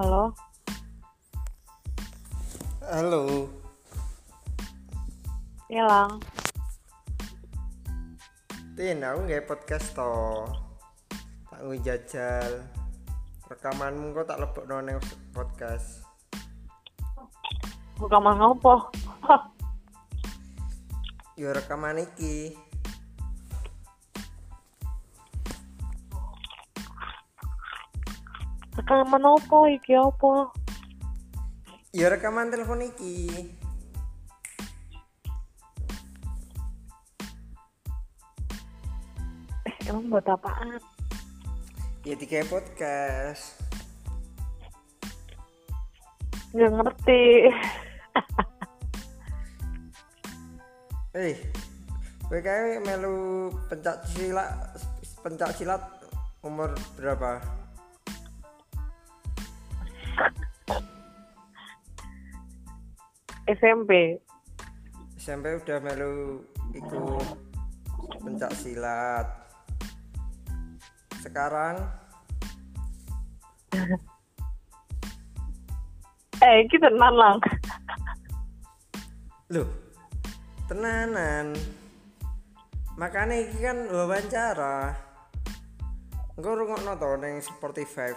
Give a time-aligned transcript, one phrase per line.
[0.00, 0.32] Halo,
[2.88, 3.44] Halo,
[5.68, 6.24] iya lang.
[8.80, 10.48] Tin, aku nggak podcast to.
[11.52, 12.64] Tak ngui jajal.
[13.52, 14.96] Rekamanmu kok tak lebok nang
[15.36, 16.08] podcast.
[18.00, 18.88] Rekaman ngopo?
[21.44, 22.56] Yo rekaman iki.
[28.80, 30.48] Rekaman opo iki opo?
[31.92, 33.28] Yo rekaman telepon iki.
[39.68, 40.80] Eh, emang buat apaan?
[42.08, 43.60] Ya tiga podcast.
[46.56, 47.24] Nggak ngerti.
[51.10, 51.34] Eh,
[52.30, 54.78] kowe kae melu pencak silat
[55.26, 55.82] pencak silat
[56.46, 57.59] umur berapa?
[63.50, 64.20] SMP.
[65.18, 67.26] SMP udah melu ikut
[68.22, 69.26] pencak silat.
[71.20, 71.76] Sekarang
[76.40, 77.36] Eh, iki tenan lang.
[79.52, 79.68] Loh,
[80.72, 81.52] tenanan.
[82.96, 84.96] Makanya iki kan wawancara.
[86.40, 88.16] Engko rungokno to ning Spotify.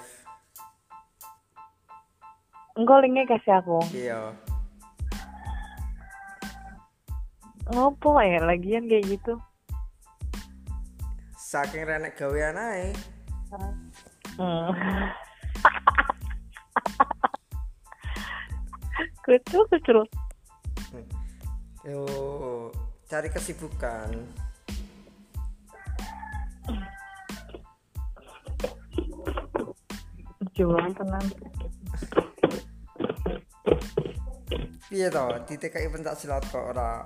[2.74, 3.86] Engko linknya kasih aku.
[3.94, 4.34] Iya.
[7.70, 9.38] Ngopo ya lagian kayak gitu?
[11.38, 12.90] Saking renek gawean ae.
[14.42, 14.74] Hmm.
[19.24, 20.04] Kucul, kucul.
[21.86, 22.04] Yo,
[23.08, 24.10] cari kesibukan.
[30.58, 31.53] Jualan tenan.
[34.94, 35.26] Piye to?
[35.50, 37.02] Ditekai pencak silat kok ora.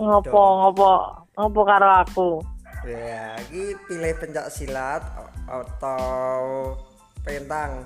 [0.00, 2.40] Ngopo, ngopo, ngopo karo aku.
[2.88, 5.04] Ya, iki pilih pencak silat
[5.44, 6.72] atau
[7.20, 7.84] pentang.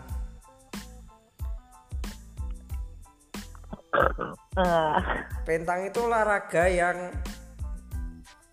[4.55, 4.97] Eh,
[5.43, 7.11] Pentang itu olahraga yang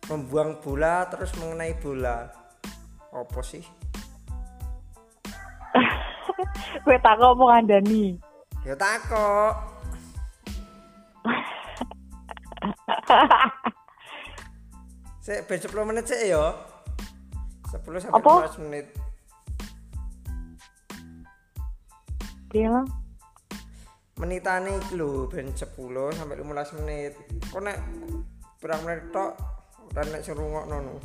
[0.10, 2.34] membuang bola terus mengenai bola.
[3.14, 3.62] Apa sih?
[6.82, 8.26] Kowe tak apa ngandani?
[8.68, 9.56] Ya takok.
[15.24, 16.52] Sik ben 10 menit sik ya.
[17.72, 18.52] 10 sampai Apa?
[18.52, 18.92] 15 menit.
[22.52, 22.68] Piye?
[24.20, 25.72] Menitane iki lho ben 10
[26.20, 27.16] sampai 15 menit.
[27.48, 27.80] Kok nek
[28.60, 29.40] berang menit tok
[29.96, 31.00] ora nek sing rungokno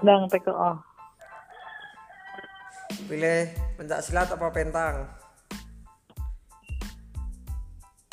[0.00, 0.72] Dang PKO.
[3.04, 5.04] Pilih pencak silat apa pentang?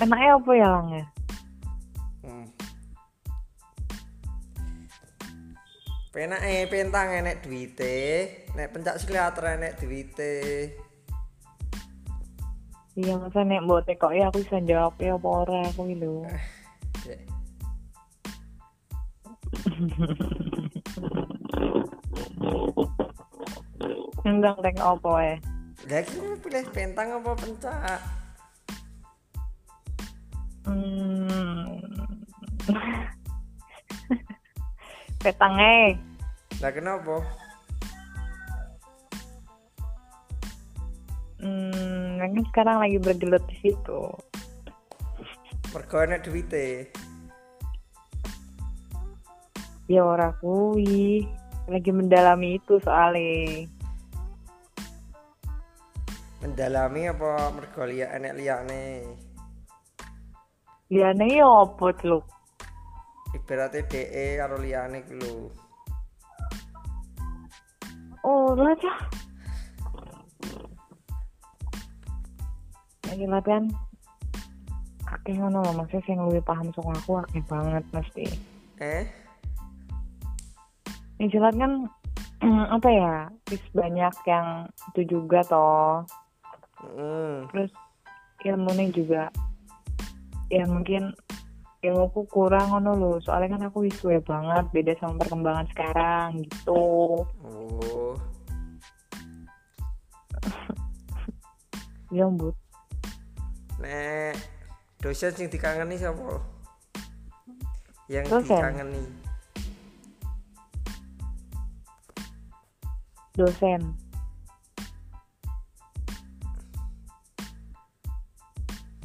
[0.03, 1.05] Enaknya apa ya lang ya?
[2.27, 2.47] Hmm.
[6.11, 7.97] Penak eh pentang enek duite,
[8.51, 10.35] nek pencak silat enek duite.
[12.99, 16.03] Iya masa nek mbok tekok ya aku bisa jawab ya apa ora aku iki
[24.27, 25.35] Endang tek apa ya?
[25.87, 28.01] Lah iki kowe pilih pentang apa pencak?
[30.67, 31.79] Hmm.
[35.23, 35.95] Petange.
[36.59, 37.23] Lah kenapa?
[41.39, 44.01] Hmm, kan sekarang lagi bergelut di situ.
[45.71, 46.91] Mergo enek duite.
[49.87, 51.23] Ya ora kuwi.
[51.67, 53.67] Lagi mendalami itu soalnya.
[56.39, 59.03] Mendalami apa mergo liya enek liyane?
[60.87, 62.23] Liyane ya apa, Cluk?
[63.35, 65.51] Ibaratnya DE karo liyane ku lho.
[68.23, 68.93] Oh, aja.
[73.11, 73.67] Lagi latihan.
[75.07, 78.27] Akeh ngono maksudnya sing luwih paham soal aku akeh banget mesti.
[78.79, 79.26] Eh?
[81.17, 81.71] Yang jelas kan
[82.73, 83.15] apa ya?
[83.49, 84.47] Terus banyak yang
[84.93, 86.05] itu juga toh.
[86.81, 87.49] Hmm.
[87.51, 87.71] Terus
[88.45, 89.23] ilmunya juga
[90.47, 91.11] ya mungkin
[91.81, 93.11] ilmuku kurang ngono lho.
[93.21, 97.25] Soalnya kan aku wisuwe banget beda sama perkembangan sekarang gitu.
[97.43, 98.13] Oh.
[102.07, 102.55] Ya, Mbut.
[103.83, 104.39] Nek
[105.03, 106.39] dosen sing dikangeni sapa?
[108.07, 108.55] yang Dosen.
[108.55, 109.03] dikangeni
[113.37, 113.81] dosen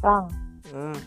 [0.02, 0.26] Bang,
[0.74, 0.98] hmm.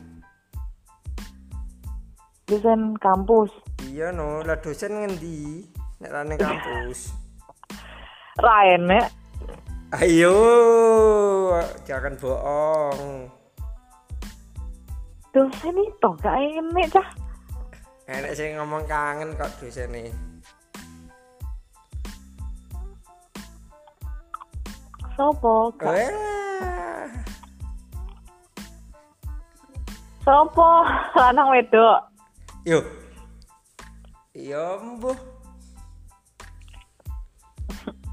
[2.48, 3.51] dosen kampus.
[3.92, 5.68] iya no lah dosen ngendi
[6.00, 7.12] nek rane kampus
[8.45, 9.04] Raen ya.
[10.00, 10.38] ayo
[11.83, 13.31] jangan bohong
[15.36, 17.07] Dosen itu gak enak cah.
[18.07, 20.07] enek sing ngomong kangen kok dosen nih
[25.15, 25.71] Sopo?
[25.79, 25.88] Gak.
[25.88, 27.07] Wah.
[30.27, 30.83] Sopo?
[31.15, 32.03] Lanang wedok.
[32.67, 32.83] Yo.
[34.35, 35.15] Iya, mbuh.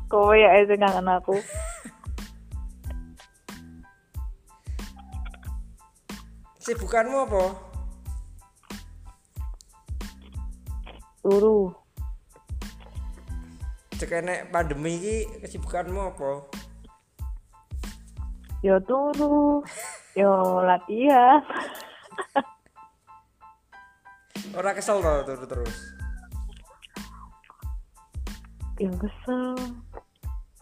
[0.07, 1.35] Kowe ya sing kangen aku.
[6.63, 7.59] Sibukanmu apa?
[11.27, 11.75] Turu.
[13.99, 16.62] Cek pandemi iki kesibukanmu apa?
[18.63, 19.59] Yo turu.
[20.15, 21.43] Yo latihan.
[24.55, 25.77] Ora kesel to turu terus.
[28.79, 29.59] Yo kesel.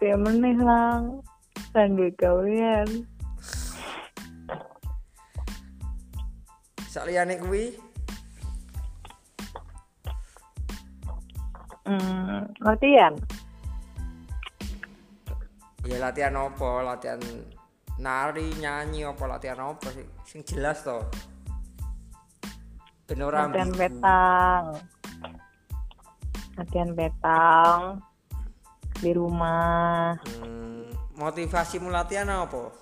[0.00, 1.20] Kayak meneh lang.
[1.76, 2.88] Sanggup gawean.
[6.90, 7.76] Saliyane kuwi
[11.90, 13.18] Hmm, latihan.
[15.82, 16.86] ya latihan apa?
[16.86, 17.18] Latihan
[18.00, 20.08] nari, nyanyi apa latihan apa sih?
[20.24, 21.04] Sing jelas to.
[23.04, 23.80] Ben ora Latihan ambigu.
[23.80, 24.64] petang.
[26.56, 27.80] Latihan petang.
[29.00, 30.16] Di rumah.
[30.40, 30.88] Hmm,
[31.20, 32.72] motivasimu latihan apa?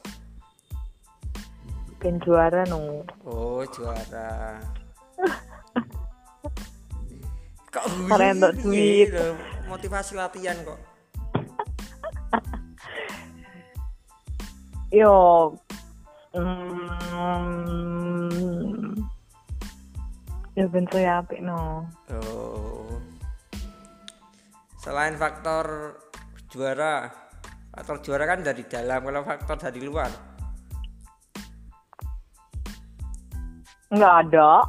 [1.98, 3.02] Ben juara nu.
[3.26, 4.62] Oh, juara.
[7.74, 9.08] kok entuk guyu duit.
[9.12, 9.36] lho,
[9.66, 10.97] motivasi latihan kok.
[14.88, 15.52] Yo.
[16.32, 16.48] Hmm,
[20.56, 21.84] ya ben saya apik no.
[22.08, 22.96] Oh.
[24.80, 25.92] Selain faktor
[26.48, 27.12] juara,
[27.68, 30.08] faktor juara kan dari dalam, kalau faktor dari luar.
[33.92, 34.64] Enggak ada.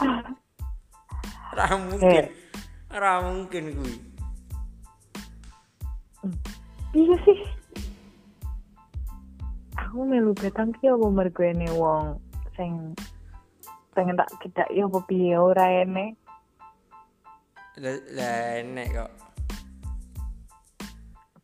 [1.52, 2.24] Ora mungkin.
[2.88, 3.96] Ora mungkin kuwi.
[6.96, 7.63] Iya sih.
[9.94, 12.18] Aku melu betang ki apa mergo ene wong
[12.58, 12.98] sing
[13.94, 16.18] pengen tak kedak ya apa piye ora ene.
[17.78, 19.10] Lah enek kok.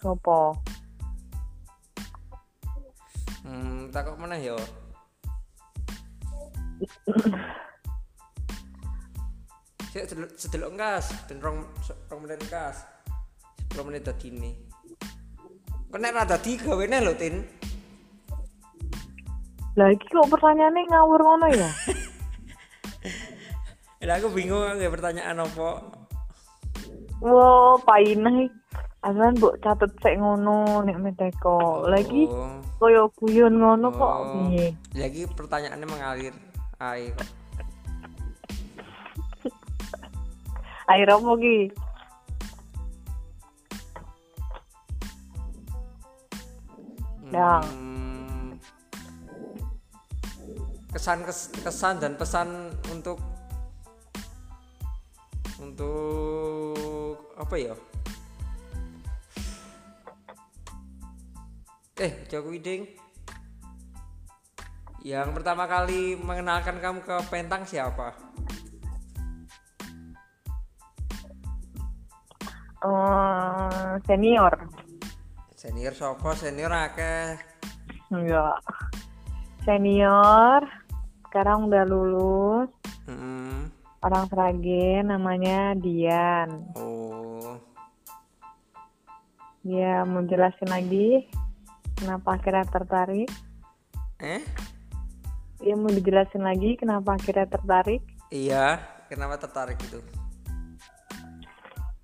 [0.02, 0.58] Sopo?
[3.46, 4.58] Hmm, takut mana ya?
[9.94, 11.70] Sik sedelok ngas, ben rong
[12.10, 12.82] rong menit ngas.
[13.78, 14.50] 10 menit dadi ini.
[15.86, 17.59] Kok nek ra dadi gawene lho, Tin.
[19.80, 21.70] Lah iki kok pertanyaannya ngawur ngono ya?
[24.04, 25.68] Lah aku bingung nggak pertanyaan apa.
[27.24, 28.52] Wah, painah iki.
[29.00, 31.88] Asan mbok catet sik ngono nek meteko.
[31.88, 32.60] Lagi Oh.
[32.76, 34.24] koyo guyon ngono kok Oh.
[34.52, 34.76] piye?
[34.92, 36.36] Lagi pertanyaannya mengalir
[36.76, 37.16] air.
[40.92, 41.58] Air apa ki?
[47.32, 47.64] Dang.
[50.90, 53.22] Kesan kes- kesan dan pesan untuk
[55.62, 57.74] untuk apa ya?
[62.00, 62.88] Eh, Joko Widing.
[65.04, 68.16] Yang pertama kali mengenalkan kamu ke Pentang siapa?
[72.80, 74.54] Eh, senior.
[75.52, 77.36] Senior sopo, senior akeh.
[78.08, 78.56] Enggak.
[79.62, 80.64] Senior.
[81.28, 82.70] Sekarang udah lulus.
[83.06, 83.68] Hmm.
[84.00, 86.72] Orang Sragen namanya Dian.
[86.74, 87.60] Oh.
[89.60, 91.28] Dia mau jelasin lagi
[92.00, 93.28] kenapa akhirnya tertarik.
[94.24, 94.40] Eh?
[95.60, 98.00] Dia mau dijelasin lagi kenapa akhirnya tertarik.
[98.32, 98.80] Iya,
[99.12, 100.00] kenapa tertarik itu?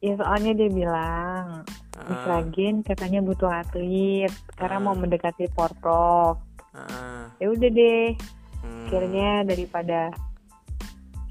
[0.04, 1.64] Ya soalnya dia bilang
[1.96, 2.20] di Ah.
[2.28, 4.28] Sragen katanya butuh atlet
[4.60, 6.44] karena mau mendekati porprov.
[6.76, 7.05] Ah,
[7.36, 8.16] Ya udah deh.
[8.64, 8.88] hmm.
[8.88, 10.08] Akhirnya daripada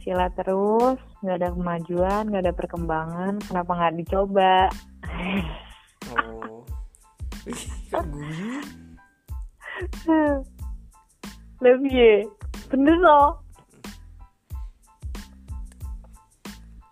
[0.06, 4.70] sila terus nggak ada kemajuan nggak ada perkembangan kenapa nggak dicoba?
[6.14, 6.62] Oh.
[11.66, 12.22] Lebih ya
[12.70, 13.42] bener loh.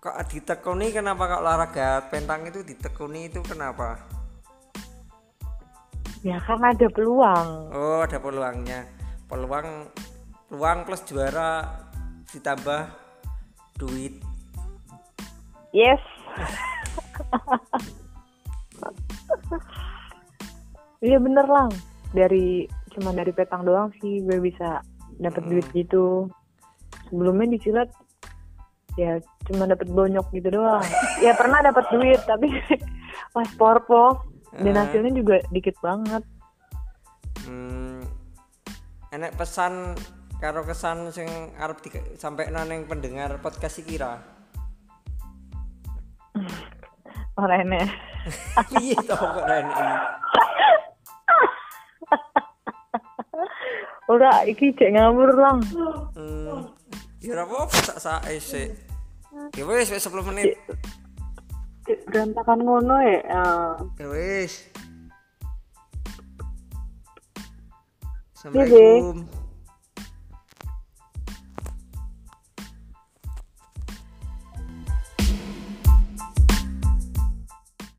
[0.01, 4.01] Kok ditekuni kenapa kok olahraga pentang itu ditekuni itu kenapa?
[6.25, 7.69] Ya kan ada peluang.
[7.69, 9.02] Oh ada peluangnya
[9.33, 9.89] peluang
[10.45, 11.65] peluang plus juara
[12.29, 12.85] ditambah
[13.81, 14.21] duit.
[15.73, 15.97] Yes.
[21.03, 21.67] Iya bener lang
[22.15, 22.63] dari
[22.95, 24.79] cuma dari petang doang sih gue bisa
[25.19, 25.51] dapat Hmm.
[25.51, 26.31] duit gitu.
[27.11, 27.91] Sebelumnya di silat
[28.95, 30.79] ya cuma dapat bonyok gitu doang.
[31.19, 32.47] Ya pernah dapat duit tapi
[33.35, 34.23] pas porpov
[34.55, 34.79] dan Eh.
[34.79, 36.23] hasilnya juga dikit banget.
[36.23, 36.42] hmm,
[39.13, 39.93] enek pesan
[40.41, 41.29] karo kesan sing
[41.61, 41.77] arep
[42.17, 44.17] sampai naneng pendengar podcast kira
[47.41, 47.85] orangnya
[48.73, 49.85] piye to kok enek iki?
[54.13, 55.63] Udah iki cek ngawur lang.
[56.11, 56.67] Hmm,
[57.23, 58.75] ya ora apa sak sak sik.
[59.55, 60.59] Ya wis wis 10 menit.
[62.11, 63.23] Berantakan ngono ya
[63.95, 64.72] ya wis
[68.51, 69.01] 谢谢